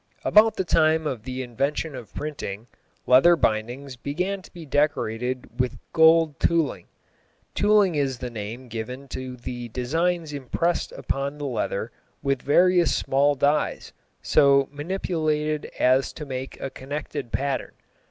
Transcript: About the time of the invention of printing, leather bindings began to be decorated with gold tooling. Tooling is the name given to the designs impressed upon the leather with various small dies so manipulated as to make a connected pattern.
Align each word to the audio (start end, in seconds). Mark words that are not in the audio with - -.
About 0.25 0.55
the 0.55 0.63
time 0.65 1.05
of 1.05 1.21
the 1.25 1.43
invention 1.43 1.93
of 1.93 2.11
printing, 2.15 2.65
leather 3.05 3.35
bindings 3.35 3.95
began 3.95 4.41
to 4.41 4.51
be 4.51 4.65
decorated 4.65 5.59
with 5.59 5.77
gold 5.93 6.39
tooling. 6.39 6.87
Tooling 7.53 7.93
is 7.93 8.17
the 8.17 8.31
name 8.31 8.67
given 8.67 9.07
to 9.09 9.35
the 9.37 9.69
designs 9.69 10.33
impressed 10.33 10.91
upon 10.93 11.37
the 11.37 11.45
leather 11.45 11.91
with 12.23 12.41
various 12.41 12.95
small 12.95 13.35
dies 13.35 13.93
so 14.23 14.67
manipulated 14.71 15.65
as 15.77 16.11
to 16.13 16.25
make 16.25 16.59
a 16.59 16.71
connected 16.71 17.31
pattern. 17.31 17.73